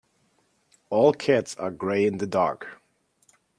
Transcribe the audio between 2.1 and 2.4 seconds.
the